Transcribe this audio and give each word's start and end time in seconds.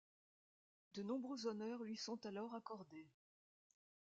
De 0.95 1.03
nombreux 1.03 1.45
honneurs 1.45 1.83
lui 1.83 1.95
sont 1.95 2.25
alors 2.25 2.55
accordés. 2.55 3.07